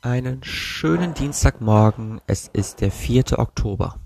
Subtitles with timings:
[0.00, 2.20] Einen schönen Dienstagmorgen.
[2.28, 3.36] Es ist der 4.
[3.36, 3.98] Oktober.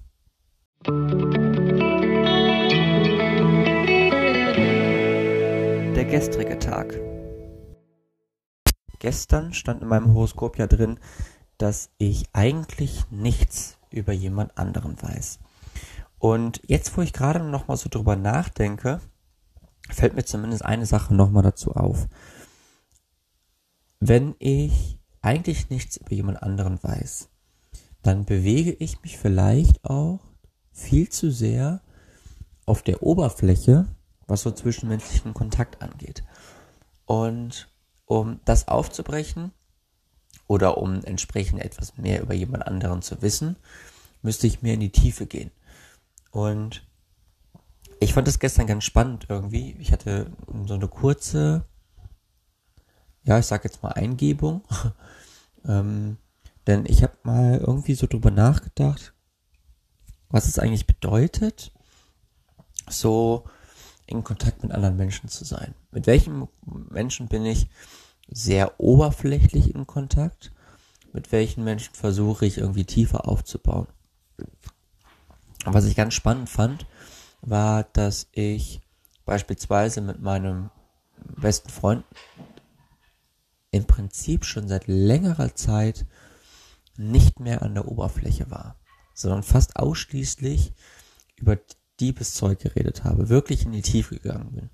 [5.94, 6.98] Der gestrige Tag.
[9.00, 10.98] Gestern stand in meinem Horoskop ja drin,
[11.58, 15.40] dass ich eigentlich nichts über jemand anderen weiß.
[16.18, 19.02] Und jetzt, wo ich gerade noch mal so drüber nachdenke,
[19.90, 22.08] fällt mir zumindest eine Sache noch mal dazu auf.
[24.00, 24.91] Wenn ich
[25.22, 27.28] eigentlich nichts über jemand anderen weiß,
[28.02, 30.20] dann bewege ich mich vielleicht auch
[30.72, 31.80] viel zu sehr
[32.66, 33.86] auf der Oberfläche,
[34.26, 36.24] was so zwischenmenschlichen Kontakt angeht.
[37.06, 37.68] Und
[38.06, 39.52] um das aufzubrechen
[40.48, 43.56] oder um entsprechend etwas mehr über jemand anderen zu wissen,
[44.22, 45.50] müsste ich mehr in die Tiefe gehen.
[46.30, 46.86] Und
[48.00, 49.76] ich fand es gestern ganz spannend irgendwie.
[49.78, 50.32] Ich hatte
[50.66, 51.64] so eine kurze,
[53.22, 54.62] ja, ich sag jetzt mal Eingebung
[55.66, 56.16] ähm,
[56.66, 59.12] denn ich habe mal irgendwie so drüber nachgedacht,
[60.28, 61.72] was es eigentlich bedeutet,
[62.88, 63.44] so
[64.06, 65.74] in Kontakt mit anderen Menschen zu sein.
[65.90, 67.68] Mit welchen Menschen bin ich
[68.30, 70.52] sehr oberflächlich in Kontakt?
[71.12, 73.86] Mit welchen Menschen versuche ich irgendwie tiefer aufzubauen?
[75.64, 76.86] Was ich ganz spannend fand,
[77.40, 78.80] war, dass ich
[79.24, 80.70] beispielsweise mit meinem
[81.36, 82.04] besten Freund
[83.72, 86.06] im Prinzip schon seit längerer Zeit
[86.96, 88.76] nicht mehr an der Oberfläche war,
[89.14, 90.74] sondern fast ausschließlich
[91.36, 91.58] über
[91.98, 94.70] Diebeszeug geredet habe, wirklich in die Tiefe gegangen bin.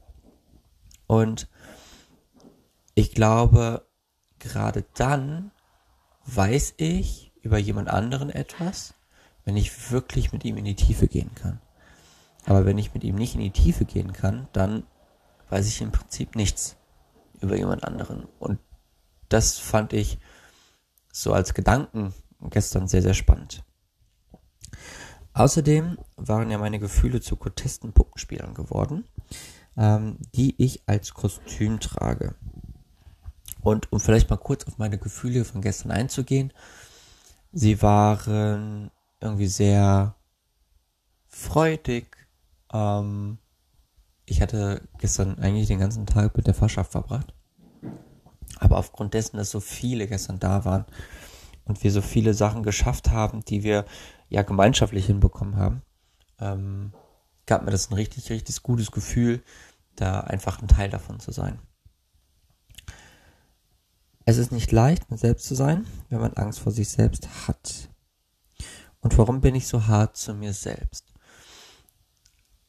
[1.06, 1.48] Und
[2.94, 3.86] ich glaube,
[4.40, 5.52] gerade dann
[6.26, 8.94] weiß ich über jemand anderen etwas,
[9.44, 11.60] wenn ich wirklich mit ihm in die Tiefe gehen kann.
[12.44, 14.82] Aber wenn ich mit ihm nicht in die Tiefe gehen kann, dann
[15.50, 16.76] weiß ich im Prinzip nichts
[17.40, 18.26] über jemand anderen.
[18.38, 18.58] Und
[19.28, 20.18] das fand ich
[21.12, 23.64] so als Gedanken gestern sehr, sehr spannend.
[25.32, 29.04] Außerdem waren ja meine Gefühle zu grotesken Puppenspielern geworden,
[29.76, 32.34] ähm, die ich als Kostüm trage.
[33.60, 36.52] Und um vielleicht mal kurz auf meine Gefühle von gestern einzugehen,
[37.52, 38.90] sie waren
[39.20, 40.14] irgendwie sehr
[41.28, 42.16] freudig.
[42.72, 43.38] Ähm,
[44.26, 47.34] ich hatte gestern eigentlich den ganzen Tag mit der Fahrschaft verbracht.
[48.58, 50.84] Aber aufgrund dessen, dass so viele gestern da waren
[51.64, 53.84] und wir so viele Sachen geschafft haben, die wir
[54.28, 55.82] ja gemeinschaftlich hinbekommen haben,
[56.40, 56.92] ähm,
[57.46, 59.42] gab mir das ein richtig, richtig gutes Gefühl,
[59.96, 61.58] da einfach ein Teil davon zu sein.
[64.24, 67.88] Es ist nicht leicht, man selbst zu sein, wenn man Angst vor sich selbst hat.
[69.00, 71.14] Und warum bin ich so hart zu mir selbst?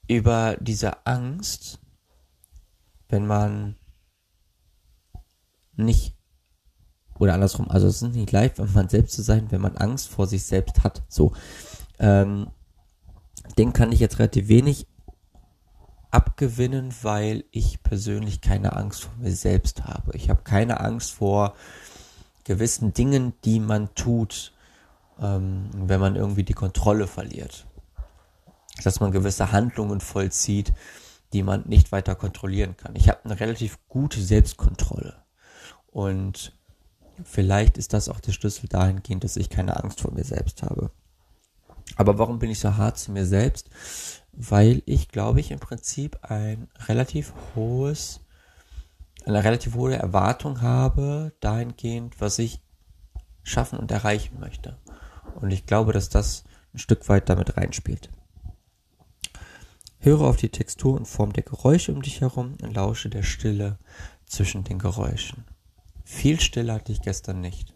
[0.08, 1.80] Über diese Angst,
[3.10, 3.76] wenn man
[5.80, 6.16] nicht
[7.20, 10.08] oder andersrum, also es ist nicht leicht, wenn man selbst zu sein, wenn man Angst
[10.08, 11.04] vor sich selbst hat.
[11.10, 11.34] So,
[12.00, 12.48] ähm,
[13.58, 14.88] den kann ich jetzt relativ wenig
[16.12, 20.16] abgewinnen, weil ich persönlich keine Angst vor mir selbst habe.
[20.16, 21.56] Ich habe keine Angst vor
[22.46, 24.54] gewissen Dingen, die man tut,
[25.22, 27.68] ähm, wenn man irgendwie die Kontrolle verliert.
[28.84, 30.74] Dass man gewisse Handlungen vollzieht,
[31.34, 32.96] die man nicht weiter kontrollieren kann.
[32.96, 35.22] Ich habe eine relativ gute Selbstkontrolle.
[35.92, 36.58] Und
[37.24, 40.92] vielleicht ist das auch der Schlüssel dahingehend, dass ich keine Angst vor mir selbst habe.
[41.96, 43.70] Aber warum bin ich so hart zu mir selbst?
[44.32, 48.22] Weil ich, glaube ich, im Prinzip ein relativ hohes,
[49.26, 52.62] eine relativ hohe Erwartung habe dahingehend, was ich
[53.44, 54.78] schaffen und erreichen möchte.
[55.36, 58.10] Und ich glaube, dass das ein Stück weit damit reinspielt.
[60.00, 63.78] Höre auf die Textur und Form der Geräusche um dich herum und lausche der Stille
[64.26, 65.44] zwischen den Geräuschen.
[66.12, 67.76] Viel Stille hatte ich gestern nicht.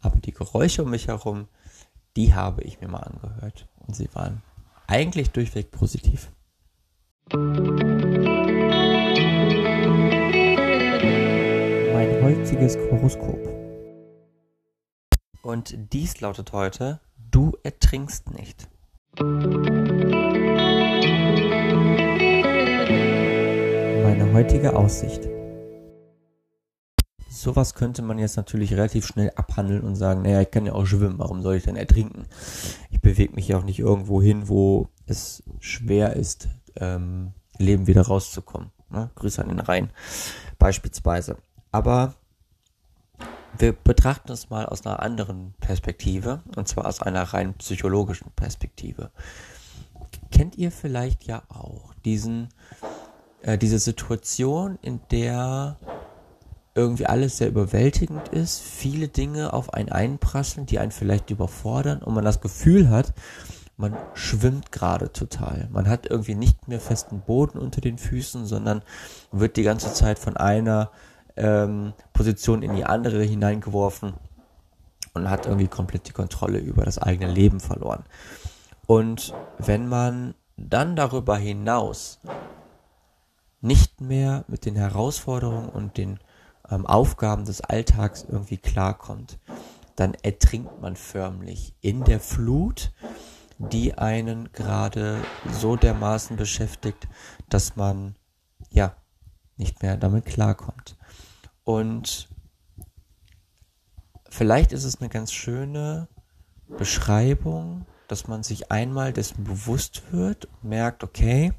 [0.00, 1.46] Aber die Geräusche um mich herum,
[2.16, 3.68] die habe ich mir mal angehört.
[3.86, 4.42] Und sie waren
[4.88, 6.32] eigentlich durchweg positiv.
[7.32, 7.62] Mein
[12.22, 13.38] heutiges Horoskop.
[15.40, 17.00] Und dies lautet heute,
[17.30, 18.68] du ertrinkst nicht.
[24.02, 25.39] Meine heutige Aussicht
[27.40, 30.86] sowas könnte man jetzt natürlich relativ schnell abhandeln und sagen, naja, ich kann ja auch
[30.86, 32.26] schwimmen, warum soll ich denn ertrinken?
[32.90, 38.02] Ich bewege mich ja auch nicht irgendwo hin, wo es schwer ist, ähm, Leben wieder
[38.02, 38.70] rauszukommen.
[38.90, 39.10] Ne?
[39.14, 39.90] Grüße an den Rhein
[40.58, 41.36] beispielsweise.
[41.72, 42.14] Aber
[43.58, 49.10] wir betrachten es mal aus einer anderen Perspektive, und zwar aus einer rein psychologischen Perspektive.
[50.30, 52.48] Kennt ihr vielleicht ja auch diesen,
[53.42, 55.76] äh, diese Situation, in der
[56.80, 62.14] irgendwie alles sehr überwältigend ist, viele Dinge auf einen einprasseln, die einen vielleicht überfordern und
[62.14, 63.14] man das Gefühl hat,
[63.76, 65.68] man schwimmt gerade total.
[65.70, 68.82] Man hat irgendwie nicht mehr festen Boden unter den Füßen, sondern
[69.32, 70.90] wird die ganze Zeit von einer
[71.36, 74.14] ähm, Position in die andere hineingeworfen
[75.14, 78.04] und hat irgendwie komplett die Kontrolle über das eigene Leben verloren.
[78.86, 82.20] Und wenn man dann darüber hinaus
[83.60, 86.18] nicht mehr mit den Herausforderungen und den
[86.70, 89.38] ähm, Aufgaben des Alltags irgendwie klarkommt,
[89.96, 92.92] dann ertrinkt man förmlich in der Flut,
[93.58, 95.22] die einen gerade
[95.52, 97.08] so dermaßen beschäftigt,
[97.48, 98.16] dass man
[98.70, 98.96] ja
[99.56, 100.96] nicht mehr damit klarkommt.
[101.64, 102.28] Und
[104.30, 106.08] vielleicht ist es eine ganz schöne
[106.66, 111.52] Beschreibung, dass man sich einmal dessen bewusst wird und merkt, okay,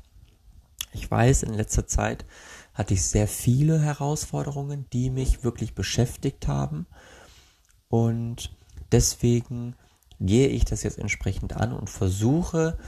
[0.93, 2.25] ich weiß, in letzter Zeit
[2.81, 6.87] hatte ich sehr viele Herausforderungen, die mich wirklich beschäftigt haben.
[7.89, 8.57] Und
[8.91, 9.75] deswegen
[10.19, 12.79] gehe ich das jetzt entsprechend an und versuche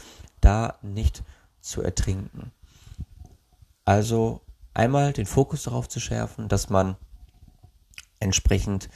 [0.41, 1.23] da nicht
[1.61, 2.51] zu ertrinken.
[3.85, 4.41] Also
[4.73, 6.95] einmal den Fokus darauf zu schärfen, dass man
[8.19, 8.89] entsprechend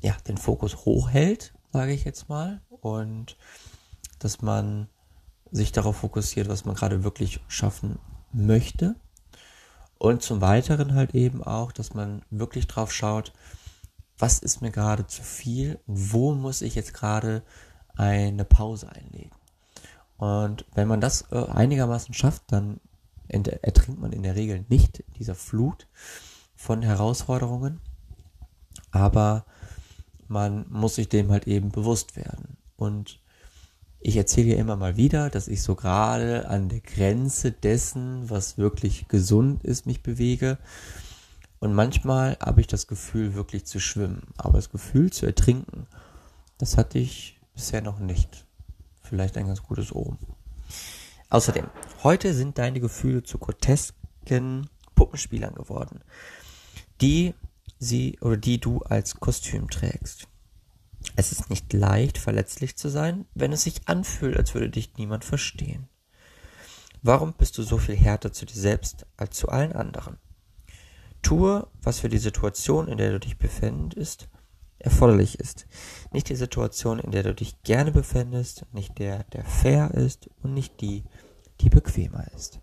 [0.00, 3.36] ja, den Fokus hochhält, sage ich jetzt mal, und
[4.18, 4.88] dass man
[5.52, 8.00] sich darauf fokussiert, was man gerade wirklich schaffen
[8.32, 8.96] möchte.
[9.98, 13.32] Und zum Weiteren halt eben auch, dass man wirklich drauf schaut,
[14.18, 17.42] was ist mir gerade zu viel wo muss ich jetzt gerade
[17.96, 19.32] eine Pause einlegen.
[20.16, 22.80] Und wenn man das äh, einigermaßen schafft, dann
[23.28, 25.86] ertrinkt man in der Regel nicht in dieser Flut
[26.56, 27.80] von Herausforderungen,
[28.90, 29.44] aber
[30.26, 32.56] man muss sich dem halt eben bewusst werden.
[32.76, 33.20] Und
[34.00, 38.56] ich erzähle ja immer mal wieder, dass ich so gerade an der Grenze dessen, was
[38.56, 40.58] wirklich gesund ist, mich bewege.
[41.58, 44.28] Und manchmal habe ich das Gefühl, wirklich zu schwimmen.
[44.36, 45.86] Aber das Gefühl zu ertrinken,
[46.58, 48.46] das hatte ich bisher noch nicht.
[49.02, 50.18] Vielleicht ein ganz gutes Ohren.
[51.30, 51.66] Außerdem,
[52.04, 56.00] heute sind deine Gefühle zu grotesken Puppenspielern geworden,
[57.00, 57.34] die
[57.78, 60.28] sie oder die du als Kostüm trägst.
[61.16, 65.24] Es ist nicht leicht, verletzlich zu sein, wenn es sich anfühlt, als würde dich niemand
[65.24, 65.88] verstehen.
[67.02, 70.18] Warum bist du so viel härter zu dir selbst als zu allen anderen?
[71.22, 74.28] Tue, was für die Situation, in der du dich befindest,
[74.78, 75.66] erforderlich ist.
[76.12, 80.54] Nicht die Situation, in der du dich gerne befindest, nicht der, der fair ist und
[80.54, 81.04] nicht die,
[81.60, 82.60] die bequemer ist.